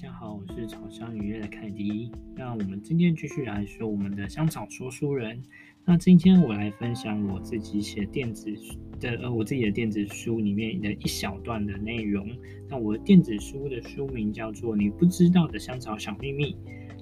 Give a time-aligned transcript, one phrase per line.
[0.00, 2.10] 大家好，我是草香愉悦的凯迪。
[2.34, 5.42] 那我们今天继续来说我们的香草说书人。
[5.84, 8.50] 那今天我来分享我自己写电子
[8.98, 12.26] 的呃，我自己的电子书里面的一小段的内容。
[12.66, 16.54] 那我的电子书的书名叫做《你不知道的香草小秘密》。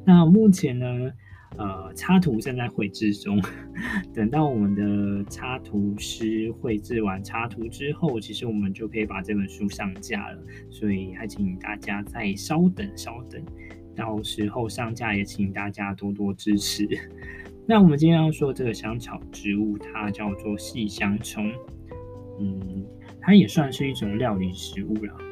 [0.05, 1.13] 那目前呢，
[1.57, 3.41] 呃，插图正在绘制中。
[4.15, 10.39] 等到我们的插图师绘制完插图之后，其实我们就可以把这本书上架了。
[10.71, 13.43] 所以还请大家再稍等稍等，
[13.97, 16.87] 到时候上架也请大家多多支持。
[17.67, 21.51] 那我们今天要说这个香草植物，它叫做细香葱。
[22.41, 22.87] 嗯，
[23.21, 25.28] 它也算是一种料理食物了。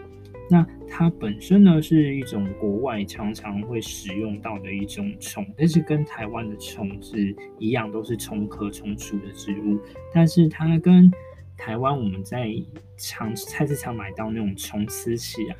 [0.48, 9.78] 那它本身呢，是一种国外常常会使用到的一种虫，但是跟台湾的虫是一样，都是虫科虫属的植物。
[10.12, 11.10] 但是它跟
[11.56, 12.54] 台湾我们在
[12.96, 15.56] 常菜市场买到那种虫吃起来，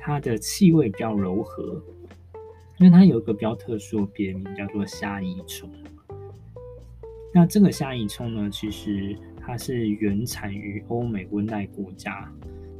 [0.00, 1.80] 它的气味比较柔和。
[2.76, 5.70] 那它有一个比较特殊的别名，叫做虾夷虫。
[7.32, 12.28] 那这个虾夷虫呢，其实它是原产于欧美温带国家。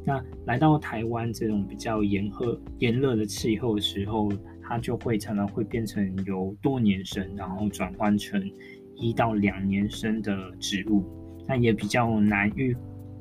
[0.08, 8.42] 那来到台湾这种比较炎热炎热的气候的时候，它就会常常会变成由多年生，然后转换成
[8.96, 11.04] 一到两年生的植物。
[11.46, 12.74] 那也比较难越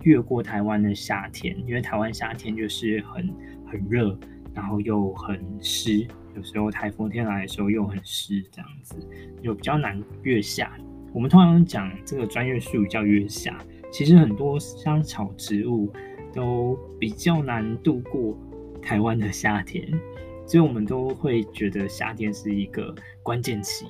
[0.03, 3.27] 越过台湾的夏天，因为台湾夏天就是很
[3.65, 4.17] 很热，
[4.53, 6.07] 然后又很湿，
[6.37, 8.95] 有时候台风天来的时候又很湿，这样子
[9.43, 10.71] 就比较难越夏。
[11.13, 13.57] 我们通常讲这个专业术语叫越夏，
[13.91, 15.91] 其实很多香草植物。
[16.33, 18.37] 都比较难度过
[18.81, 19.87] 台湾的夏天，
[20.47, 23.85] 所以我们都会觉得夏天是一个关键期。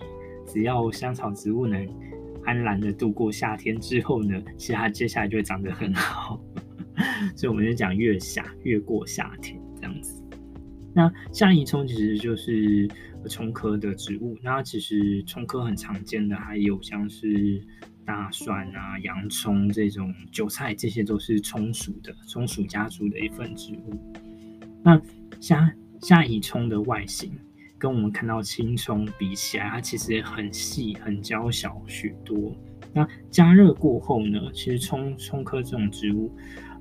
[0.45, 1.87] 只要香草植物能
[2.45, 6.41] 安然的度过夏天之后呢，其实它接下来就会长得很好。
[7.35, 10.23] 所以我们就讲越夏，越过夏天这样子。
[10.93, 12.87] 那虾夷葱其实就是
[13.27, 17.61] 葱科的植物，那其实葱科很常见的还有像是。
[18.07, 23.99] 大蒜啊、洋葱这种韭菜，这些都是葱属的葱属家族的一份植物。
[24.81, 24.99] 那
[25.41, 25.69] 虾
[26.01, 27.37] 虾以葱的外形
[27.77, 32.55] 跟我们看到青葱比起来，它其实很细、很娇小许多。
[32.93, 36.33] 那加热过后呢，其实葱葱科这种植物，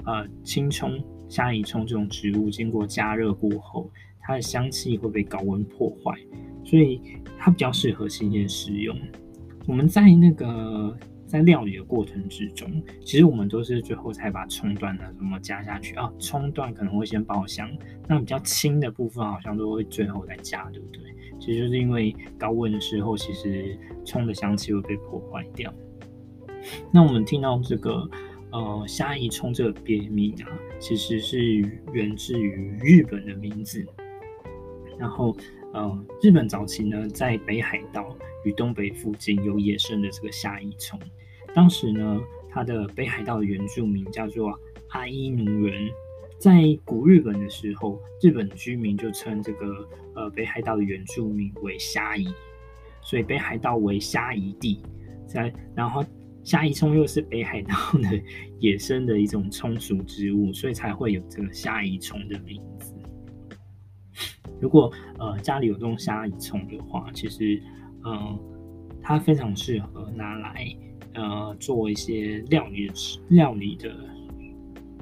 [0.05, 0.97] 呃，青葱、
[1.29, 6.17] 虾以葱这种植物，经过加热过后，它的香气会被高温破坏，
[6.65, 7.01] 所以
[7.37, 8.97] 它比较适合新鲜食用。
[9.67, 10.97] 我们在那个。
[11.27, 16.13] 在料理的过程之中，其实我们都是最后才把葱段的什么加下去啊。
[16.19, 17.71] 葱段可能会先爆香，
[18.09, 21.03] 那比较轻的部分好像都会最后再加，对不对？
[21.39, 25.73] 其实就是因为高温的时候，其实葱的香气会被破坏掉。
[26.91, 28.09] 那我们听到这个
[28.53, 30.49] 呃虾夷葱这个别名啊，
[30.79, 31.39] 其实是
[31.93, 33.85] 源自于日本的名字。
[34.99, 35.37] 然后
[35.73, 40.99] 呃，日本早期呢，在北海道与东北附近有野生的这个虾夷虫。
[41.55, 44.59] 当时呢，它的北海道的原住民叫做
[44.89, 45.89] 阿伊奴人。
[46.39, 52.29] 在古日本的时候，日本居民就称这个呃北海道的原住民为虾夷，
[53.03, 54.83] 所以北海道为虾夷地。
[55.27, 56.05] 在然后
[56.45, 58.23] 虾夷葱又是北海道的
[58.61, 62.95] 野生的一种葱属植物，所以才会有这个虾夷葱的名字。
[64.61, 67.61] 如果呃家里有这种虾夷葱的话，其实
[68.05, 68.41] 嗯、呃、
[69.03, 70.67] 它非常适合拿来。
[71.19, 72.93] 呃，做一些料理
[73.29, 73.91] 料理的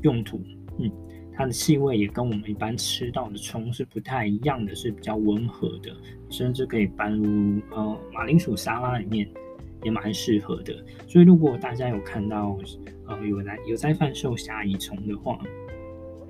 [0.02, 0.40] 用途，
[0.78, 0.88] 嗯，
[1.32, 5.90] 它的气味也跟我们一般吃到的葱是不太一样的，是比较温和的，
[6.30, 9.28] 甚至可以搬入呃马铃薯沙拉里面，
[9.82, 10.72] 也蛮适合的。
[11.08, 12.56] 所以如果大家有看到
[13.08, 15.36] 呃有来有在贩售虾夷葱的话，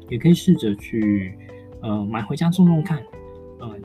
[0.08, 1.36] 也可以试着去
[1.84, 2.98] 呃买回家种种看，
[3.60, 3.78] 呃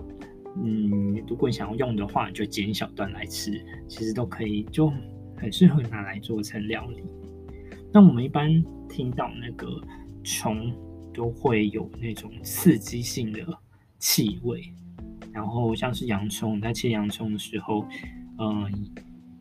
[0.56, 4.92] 嗯，如果你想要用的话，就剪一小段来吃，其实都可以就。
[5.42, 7.02] 很适合拿来做成料理。
[7.94, 9.82] 那我们一般听到那个
[10.22, 10.70] 葱
[11.14, 13.40] 都会有那种刺激性的
[13.98, 14.62] 气味，
[15.32, 17.86] 然后像是洋葱，在切洋葱的时候，
[18.38, 18.70] 嗯、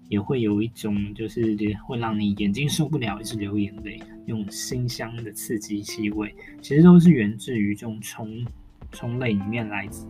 [0.09, 1.57] 也会有一种就是
[1.87, 8.45] 会让你眼睛受不了，一直流眼泪，那种辛香的刺激气味，其实都是源自于这种葱
[8.91, 10.07] 葱类里面来自，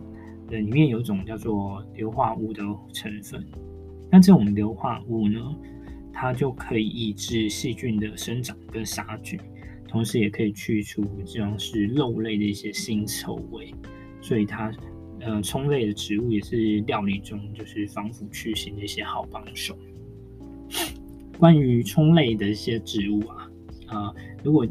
[0.47, 2.63] 对，里面有一种叫做硫化物的
[2.93, 3.45] 成分。
[4.09, 5.55] 那这种硫化物呢，
[6.13, 9.37] 它就可以抑制细菌的生长跟杀菌，
[9.87, 13.73] 同时也可以去除像是肉类的一些腥臭味，
[14.21, 14.71] 所以它
[15.19, 19.77] 呃葱类的植物也是料理中就是防腐去腥的一些好帮手。
[21.39, 23.49] 关于葱类的一些植物啊，
[23.87, 24.13] 啊、
[24.43, 24.67] 如果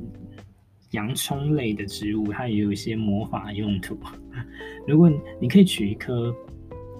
[0.90, 3.98] 洋葱类的植物，它也有一些魔法用途。
[4.86, 5.10] 如果
[5.40, 6.34] 你可以取一颗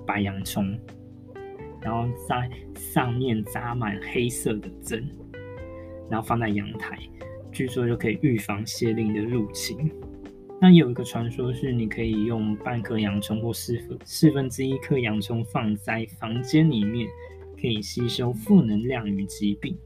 [0.07, 0.67] 白洋葱，
[1.83, 5.07] 然后在上面扎满黑色的针，
[6.11, 6.99] 然后放在阳台，
[7.53, 9.91] 据说就可以预防邪灵的入侵。
[10.61, 17.07] 那有一个传说是，你可以用半颗洋葱或四分四分之一颗洋葱放在房间里面，
[17.61, 19.77] 可以吸收负能量与疾病。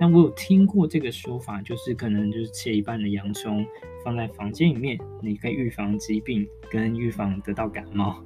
[0.00, 3.66] 那我有听过这个说法，就是可能就是切一半的洋葱
[4.04, 8.24] 放在房间里面，你可以预防疾病跟预防得到感冒。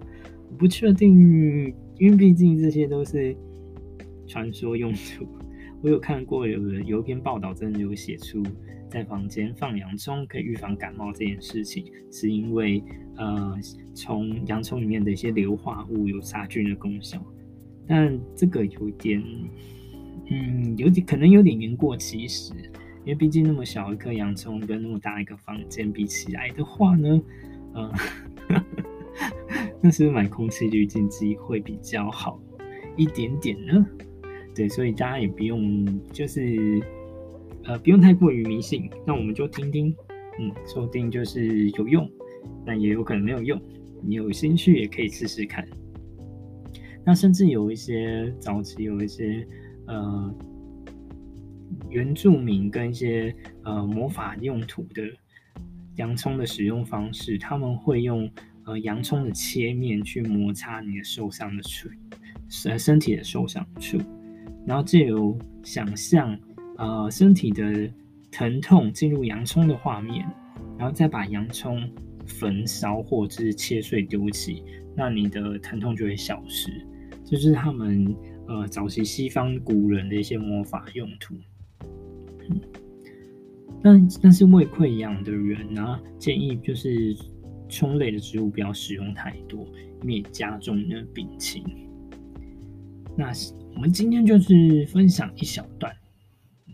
[0.50, 3.34] 我不确定，因为毕竟这些都是
[4.26, 5.26] 传说用途。
[5.82, 8.42] 我有看过有人有一篇报道，真的有写出
[8.90, 12.84] 在房间放洋葱可以预防感冒这件事情，是因为
[13.16, 13.58] 呃
[13.94, 17.18] 从洋葱里面的一些硫化物有杀菌的功效。
[17.86, 19.22] 但这个有点。
[20.30, 22.54] 嗯，有点可能有点言过其实，
[23.04, 27.20] 因为毕竟那么小一颗洋葱跟那么大一个房间比起来的话呢，
[27.74, 27.92] 呃，
[29.82, 32.40] 那是不是买空气滤净机会比较好
[32.96, 33.84] 一点点呢？
[34.54, 36.80] 对，所以大家也不用就是
[37.64, 39.94] 呃不用太过于迷信，那我们就听听，
[40.38, 42.08] 嗯，说不定就是有用，
[42.64, 43.60] 但也有可能没有用，
[44.02, 45.66] 你有兴趣也可以试试看。
[47.04, 49.46] 那甚至有一些早期有一些。
[49.84, 50.34] 呃，
[51.90, 53.34] 原住民跟一些
[53.64, 55.02] 呃魔法用途的
[55.96, 58.30] 洋葱的使用方式，他们会用
[58.64, 61.88] 呃洋葱的切面去摩擦你的受伤的处，
[62.68, 63.98] 呃身体的受伤处，
[64.64, 66.38] 然后借由想象
[66.78, 67.90] 呃身体的
[68.30, 70.24] 疼痛进入洋葱的画面，
[70.78, 71.90] 然后再把洋葱
[72.24, 74.62] 焚烧或者是切碎丢弃，
[74.96, 76.70] 那你的疼痛就会消失。
[77.32, 78.14] 就是他们。
[78.48, 81.34] 呃，早期西方古人的一些魔法用途，
[82.40, 82.60] 嗯，
[83.80, 87.16] 但但是胃溃疡的人呢，建议就是
[87.68, 89.64] 葱类的植物不要使用太多，
[90.02, 91.64] 以免加重你的病情。
[93.16, 93.32] 那
[93.74, 95.94] 我们今天就是分享一小段，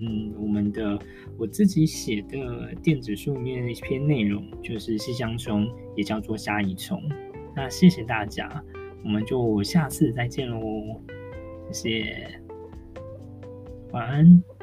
[0.00, 0.98] 嗯，我们的
[1.38, 7.00] 我自己写的电子书里面的一篇内容，就是西香葱，也叫做虾夷虫。
[7.54, 8.64] 那谢谢大家，
[9.04, 11.00] 我们就下次再见喽。
[11.70, 12.40] 谢谢，
[13.92, 14.57] 晚安。